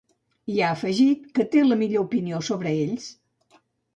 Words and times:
I 0.53 0.55
ha 0.61 0.69
afegit 0.75 1.27
que 1.35 1.45
‘té 1.55 1.61
la 1.67 1.77
millor 1.83 2.07
opinió’ 2.07 2.39
sobre 2.47 2.75
ells. 2.87 3.09